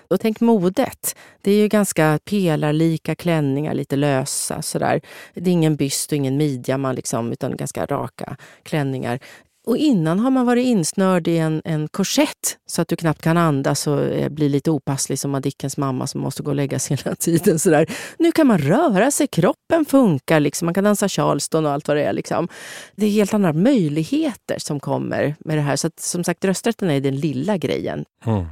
[0.08, 1.16] Och tänk modet.
[1.42, 5.02] Det är ju ganska pelarlika klänningar, lite lösa sådär.
[5.34, 9.20] Det är ingen byst och ingen midja, man liksom, utan ganska raka klänningar.
[9.66, 13.38] Och innan har man varit insnörd i en, en korsett så att du knappt kan
[13.38, 16.98] andas och eh, blir lite opasslig som Madickens mamma som måste gå och lägga sig
[16.98, 17.60] hela tiden.
[17.60, 17.88] Sådär.
[18.20, 20.66] Nu kan man röra sig, kroppen funkar, liksom.
[20.66, 22.14] man kan dansa charleston och allt vad det är.
[22.14, 22.48] Liksom.
[22.96, 25.76] Det är helt andra möjligheter som kommer med det här.
[25.76, 28.06] Så att, som sagt, rösträtten är den lilla grejen.
[28.26, 28.46] Mm.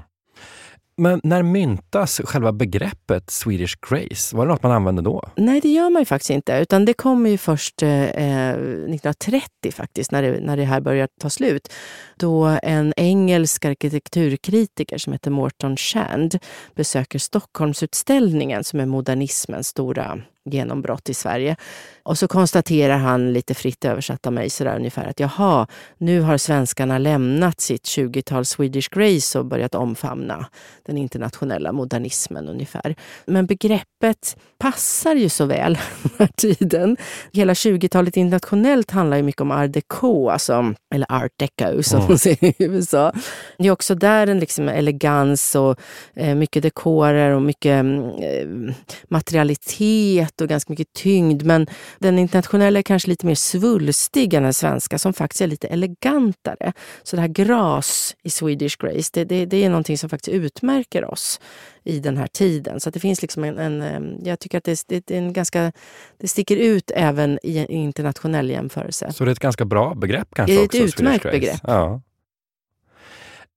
[0.95, 4.35] Men när myntas själva begreppet Swedish Grace?
[4.35, 5.29] Var det något man använde då?
[5.35, 6.53] Nej, det gör man ju faktiskt inte.
[6.53, 11.07] Utan det kommer ju först eh, eh 1930 faktiskt, när det, när det här börjar
[11.21, 11.73] ta slut.
[12.17, 16.39] Då en engelsk arkitekturkritiker som heter Morton Shand
[16.75, 21.55] besöker Stockholmsutställningen som är modernismens stora genombrott i Sverige.
[22.03, 26.37] Och så konstaterar han lite fritt översatt av mig sådär ungefär att jaha, nu har
[26.37, 30.45] svenskarna lämnat sitt 20-tal Swedish Grace och börjat omfamna
[30.85, 32.95] den internationella modernismen ungefär.
[33.25, 36.97] Men begreppet passar ju så väl den här tiden.
[37.33, 42.09] Hela 20-talet internationellt handlar ju mycket om art déco, alltså, eller art deco som Mm.
[42.11, 43.13] man säger i USA.
[43.57, 45.79] Det är också där en liksom elegans och
[46.15, 48.75] eh, mycket dekorer och mycket mm, eh,
[49.07, 51.43] materialitet och ganska mycket tyngd.
[51.43, 51.67] Men
[51.99, 56.73] den internationella är kanske lite mer svulstig än den svenska som faktiskt är lite elegantare.
[57.03, 61.05] Så det här gras i Swedish Grace, det, det, det är någonting som faktiskt utmärker
[61.05, 61.39] oss
[61.83, 62.79] i den här tiden.
[62.79, 65.71] Så det finns liksom en, en eh, jag tycker att det, det, är en ganska,
[66.17, 69.13] det sticker ut även i en internationell jämförelse.
[69.13, 70.83] Så det är ett ganska bra begrepp kanske Det är ett också?
[70.83, 71.59] Utmärkt begrepp.
[71.63, 72.01] Ja.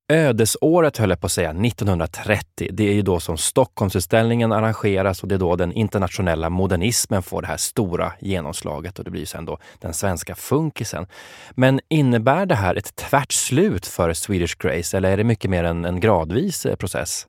[0.09, 2.69] Ödesåret höll jag på att säga, 1930.
[2.73, 7.43] Det är ju då som Stockholmsutställningen arrangeras och det är då den internationella modernismen får
[7.43, 11.07] det här stora genomslaget och det blir sen då den svenska funkisen.
[11.51, 15.65] Men innebär det här ett tvärt slut för Swedish Grace eller är det mycket mer
[15.65, 17.27] en, en gradvis eh, process?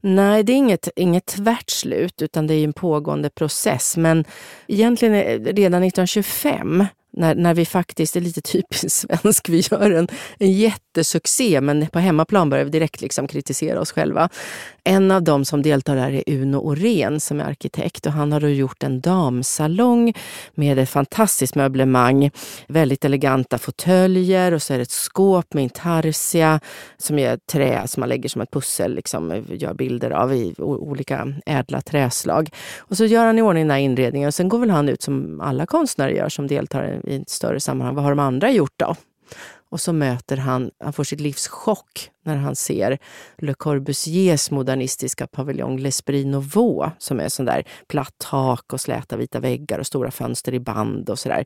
[0.00, 3.96] Nej, det är inget, inget tvärt slut, utan det är en pågående process.
[3.96, 4.24] Men
[4.66, 9.90] egentligen eh, redan 1925 när, när vi faktiskt, det är lite typiskt svensk, vi gör
[9.90, 14.28] en, en jättesuccé men på hemmaplan börjar vi direkt liksom kritisera oss själva.
[14.84, 18.40] En av dem som deltar där är Uno Orén som är arkitekt och han har
[18.40, 20.14] då gjort en damsalong
[20.54, 22.30] med ett fantastiskt möblemang,
[22.68, 26.60] väldigt eleganta fåtöljer och så är det ett skåp med intarsia
[26.96, 31.34] som är trä som man lägger som ett pussel, liksom, gör bilder av i olika
[31.46, 32.50] ädla träslag.
[32.78, 35.02] Och så gör han i ordning den här inredningen och sen går väl han ut
[35.02, 37.94] som alla konstnärer gör som deltar i ett större sammanhang.
[37.94, 38.94] Vad har de andra gjort då?
[39.74, 42.98] Och så möter han, han får sitt livs chock när han ser
[43.38, 49.40] Le Corbusiers modernistiska paviljong L'Esprit Nouveau som är sån där platt tak och släta vita
[49.40, 51.44] väggar och stora fönster i band och sådär.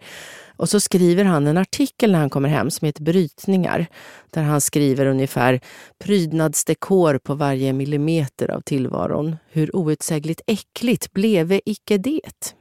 [0.57, 3.87] Och så skriver han en artikel när han kommer hem som heter Brytningar
[4.31, 5.61] där han skriver ungefär
[5.99, 9.37] prydnadsdekor på varje millimeter av tillvaron.
[9.49, 12.55] Hur outsägligt äckligt bleve icke det?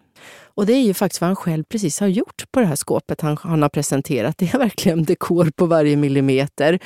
[0.57, 3.21] Och det är ju faktiskt vad han själv precis har gjort på det här skåpet
[3.21, 4.37] han, han har presenterat.
[4.37, 6.79] Det är verkligen dekor på varje millimeter.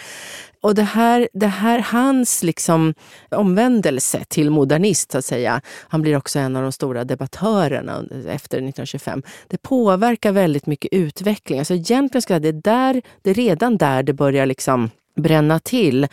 [0.62, 2.94] Och det här, det här hans liksom
[3.30, 8.58] omvändelse till modernist, så att säga, han blir också en av de stora debattörerna efter
[8.58, 9.24] 1925.
[9.48, 11.60] Det påverkar väldigt mycket utveckling.
[11.60, 16.08] Alltså egentligen ska det, där, det är redan där det börjar liksom bränna till.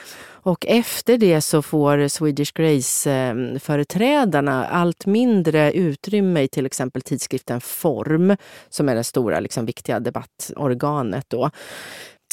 [0.48, 8.36] Och efter det så får Swedish Grace-företrädarna allt mindre utrymme i till exempel tidskriften Form,
[8.68, 11.26] som är det stora liksom, viktiga debattorganet.
[11.28, 11.50] Då.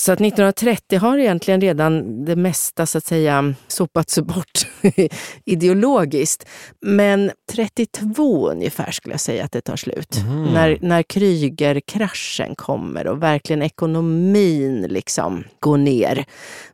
[0.06, 4.68] Så att 1930 har egentligen redan det mesta så att säga sopats bort
[5.46, 6.48] ideologiskt.
[6.82, 10.18] Men 32 ungefär skulle jag säga att det tar slut.
[10.18, 10.44] Mm.
[10.44, 16.26] När, när Kryger-kraschen kommer och verkligen ekonomin liksom går ner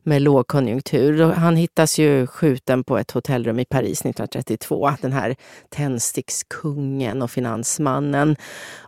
[0.02, 1.22] med lågkonjunktur.
[1.22, 4.92] Han hittas ju skjuten på ett hotellrum i Paris 1932.
[5.00, 5.36] Den här
[5.68, 8.36] tändstickskungen och finansmannen.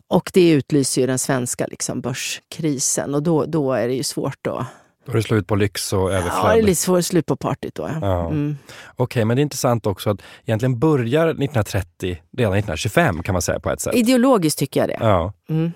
[0.09, 4.47] Och det utlyser ju den svenska liksom, börskrisen och då, då är det ju svårt
[4.47, 4.67] att
[5.07, 6.45] då är det slut på lyx och överflöd?
[6.45, 7.91] Ja, det är lite svårt, slut på partyt då.
[8.01, 8.27] Ja.
[8.27, 8.57] Mm.
[8.87, 13.43] Okej, okay, men det är intressant också att egentligen börjar 1930 redan 1925 kan man
[13.43, 13.95] säga på ett sätt.
[13.95, 14.99] Ideologiskt tycker jag det.
[15.01, 15.33] Ja.
[15.49, 15.73] Mm.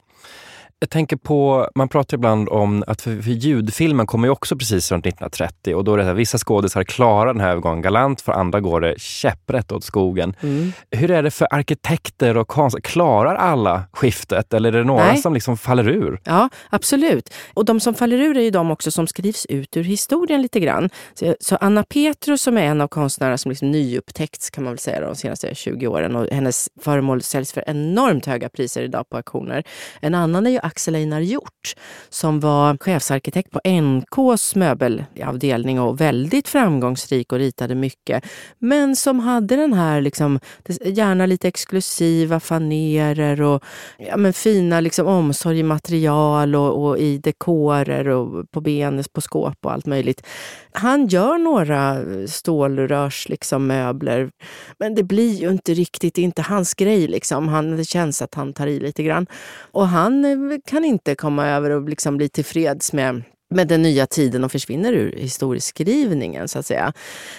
[0.80, 4.92] Jag tänker på, man pratar ibland om att för, för ljudfilmen kommer ju också precis
[4.92, 8.20] runt 1930 och då är det så här, vissa skådisar klarar den här övergången galant,
[8.20, 10.34] för andra går det käpprätt åt skogen.
[10.40, 10.72] Mm.
[10.90, 12.82] Hur är det för arkitekter och konstnärer?
[12.82, 15.16] Klarar alla skiftet eller är det några Nej.
[15.16, 16.20] som liksom faller ur?
[16.24, 17.34] Ja, absolut.
[17.54, 20.60] Och de som faller ur är ju de också som skrivs ut ur historien lite
[20.60, 20.90] grann.
[21.14, 24.78] Så, så Anna Petrus som är en av konstnärerna som liksom nyupptäckts kan man väl
[24.78, 29.16] säga de senaste 20 åren och hennes föremål säljs för enormt höga priser idag på
[29.16, 29.64] auktioner.
[30.00, 31.74] En annan är ju Axel Einar Hjort
[32.08, 38.24] som var chefsarkitekt på NKs möbelavdelning och väldigt framgångsrik och ritade mycket.
[38.58, 40.40] Men som hade den här liksom,
[40.84, 43.64] gärna lite exklusiva fanerer och
[43.98, 49.20] ja, men fina liksom, omsorg i material och, och i dekorer och på benes, på
[49.20, 50.26] skåp och allt möjligt.
[50.72, 51.96] Han gör några
[52.28, 54.30] stålrörs liksom, möbler,
[54.78, 57.08] men det blir ju inte riktigt, inte hans grej.
[57.08, 57.48] Liksom.
[57.48, 59.26] Han, det känns att han tar i lite grann.
[59.72, 64.44] Och han kan inte komma över och liksom bli tillfreds med med den nya tiden
[64.44, 66.48] och försvinner ur historieskrivningen.
[66.48, 66.92] så att säga.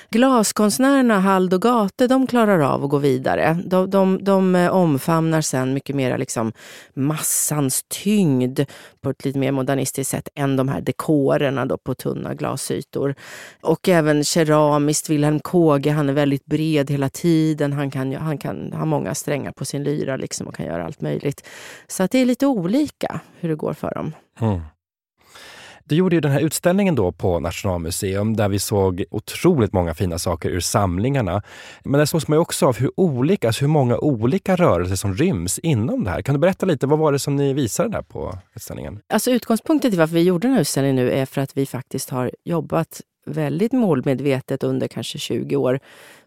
[0.09, 3.57] Glaskonstnärerna Hald och Gate de klarar av att gå vidare.
[3.65, 6.53] De, de, de eh, omfamnar sen mycket mer liksom
[6.93, 8.59] massans tyngd
[9.01, 13.15] på ett lite mer modernistiskt sätt än de här dekorerna då på tunna glasytor.
[13.61, 17.73] Och även keramiskt, Wilhelm Kåge, han är väldigt bred hela tiden.
[17.73, 21.01] Han kan, han kan ha många strängar på sin lyra liksom och kan göra allt
[21.01, 21.47] möjligt.
[21.87, 24.11] Så att det är lite olika hur det går för dem.
[24.39, 24.59] Mm.
[25.89, 30.19] Du gjorde ju den här utställningen då på Nationalmuseum där vi såg otroligt många fina
[30.19, 31.41] saker ur samlingarna.
[31.83, 35.15] Men där sågs man ju också av hur olika, alltså hur många olika rörelser som
[35.15, 36.21] ryms inom det här.
[36.21, 38.99] Kan du berätta lite, vad var det som ni visade där på utställningen?
[39.13, 42.09] Alltså utgångspunkten till varför vi gjorde den här utställningen nu är för att vi faktiskt
[42.09, 45.79] har jobbat väldigt målmedvetet under kanske 20 år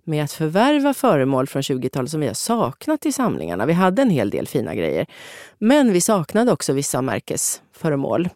[0.04, 3.66] med att förvärva föremål från 20-talet som vi har saknat i samlingarna.
[3.66, 5.06] Vi hade en hel del fina grejer.
[5.58, 8.28] Men vi saknade också vissa märkesföremål.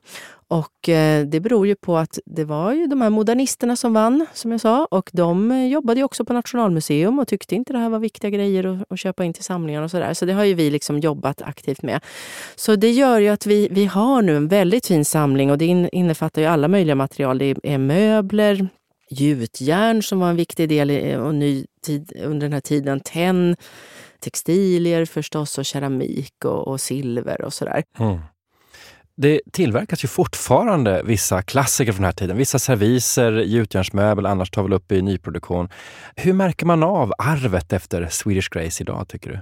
[0.49, 4.27] Och eh, det beror ju på att det var ju de här modernisterna som vann,
[4.35, 4.87] som jag sa.
[4.91, 8.31] Och de eh, jobbade ju också på Nationalmuseum och tyckte inte det här var viktiga
[8.31, 10.15] grejer att, att köpa in till samlingar och sådär.
[10.15, 12.01] Så det har ju vi liksom jobbat aktivt med.
[12.57, 15.67] Så det gör ju att vi, vi har nu en väldigt fin samling och det
[15.93, 17.39] innefattar ju alla möjliga material.
[17.39, 18.69] Det är möbler,
[19.11, 23.01] gjutjärn som var en viktig del i, eh, och ny tid, under den här tiden,
[23.01, 23.57] tenn,
[24.21, 27.83] textilier förstås och keramik och, och silver och sådär.
[27.99, 28.19] Mm.
[29.19, 32.37] Det tillverkas ju fortfarande vissa klassiker från den här tiden.
[32.37, 35.69] Vissa serviser, gjutjärnsmöbel, annars tar väl upp i nyproduktion.
[36.17, 39.39] Hur märker man av arvet efter Swedish Grace idag, tycker du?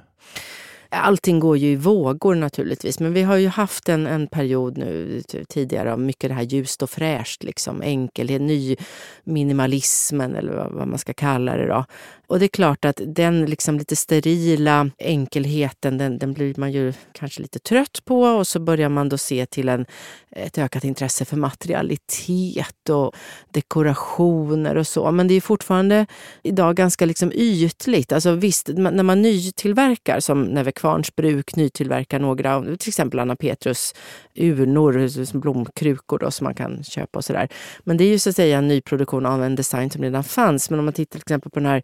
[0.95, 5.23] Allting går ju i vågor naturligtvis, men vi har ju haft en, en period nu
[5.49, 8.77] tidigare av mycket det här ljust och fräscht, liksom, enkelhet, ny
[9.25, 11.67] minimalismen eller vad man ska kalla det.
[11.67, 11.85] Då.
[12.27, 16.93] Och det är klart att den liksom lite sterila enkelheten, den, den, blir man ju
[17.13, 19.87] kanske lite trött på och så börjar man då se till en,
[20.31, 23.15] ett ökat intresse för materialitet och
[23.51, 25.11] dekorationer och så.
[25.11, 26.07] Men det är fortfarande
[26.43, 28.13] idag ganska liksom ytligt.
[28.13, 33.95] Alltså visst, när man nytillverkar, som Neve Kvarns bruk nytillverkar några, till exempel Anna Petrus
[34.35, 37.49] urnor, blomkrukor då, som man kan köpa och sådär.
[37.85, 40.71] Men det är ju så att säga en nyproduktion av en design som redan fanns.
[40.71, 41.83] Men om man tittar till exempel på den här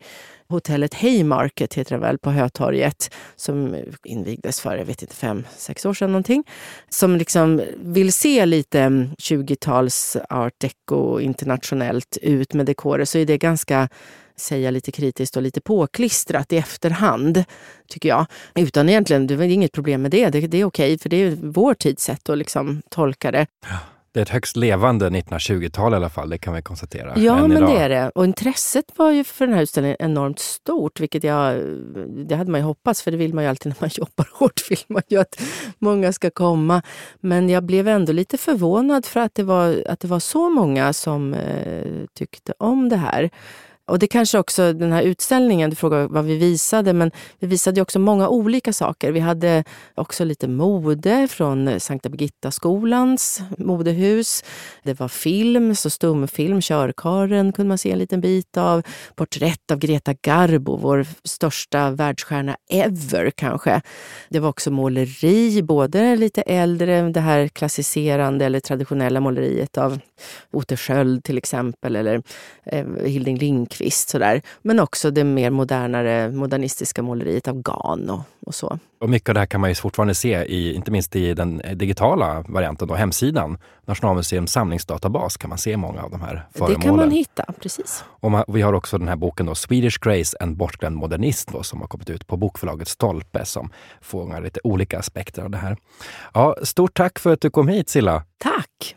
[0.49, 5.87] hotellet Haymarket, heter det väl, på Hötorget, som invigdes för, jag vet inte, fem, sex
[5.87, 6.45] år sedan någonting.
[6.89, 8.79] Som liksom vill se lite
[9.19, 13.89] 20-tals art deco internationellt ut med dekorer, så är det ganska
[14.41, 17.45] säga lite kritiskt och lite påklistrat i efterhand,
[17.89, 18.27] tycker jag.
[18.55, 20.31] Utan egentligen, det är inget problem med det.
[20.31, 23.47] Det, det är okej, för det är vår tids sätt att liksom tolka det.
[24.13, 27.13] Det är ett högst levande 1920-tal i alla fall, det kan vi konstatera.
[27.17, 28.11] Ja, men det är det.
[28.15, 31.63] Och intresset var ju för den här utställningen enormt stort, vilket jag,
[32.29, 34.71] det hade man ju hoppats, för det vill man ju alltid när man jobbar hårt,
[34.71, 35.41] vill man ju att
[35.79, 36.83] många ska komma.
[37.21, 40.93] Men jag blev ändå lite förvånad för att det var, att det var så många
[40.93, 43.31] som eh, tyckte om det här.
[43.91, 47.83] Och det kanske också, den här utställningen, du frågade vad vi visade, men vi visade
[47.83, 49.13] också många olika saker.
[49.13, 54.45] Vi hade också lite mode från Sankta Birgitta-skolans modehus.
[54.83, 58.83] Det var film, så stumfilm, Körkaren kunde man se en liten bit av.
[59.15, 63.81] Porträtt av Greta Garbo, vår största världsstjärna ever kanske.
[64.29, 69.99] Det var också måleri, både lite äldre, det här klassicerande eller traditionella måleriet av
[70.53, 72.23] Ote Sköld till exempel, eller
[72.67, 73.39] eh, Hilding
[73.81, 74.09] Lindqvist.
[74.09, 74.43] Sådär.
[74.63, 78.79] Men också det mer modernare, modernistiska måleriet av Gahn och, och, så.
[79.01, 81.63] Och mycket av det här kan man ju fortfarande se, i, inte minst i den
[81.75, 83.59] digitala varianten, då, hemsidan.
[83.87, 86.81] Nationalmuseums samlingsdatabas kan man se många av de här föremålen.
[86.81, 88.05] Det kan man hitta, precis.
[88.21, 91.63] Och man, vi har också den här boken då, Swedish Grace, en bortglömd modernist, då,
[91.63, 93.71] som har kommit ut på bokförlaget Stolpe, som
[94.01, 95.77] fångar lite olika aspekter av det här.
[96.35, 98.25] Ja, stort tack för att du kom hit, Silla.
[98.39, 98.97] Tack!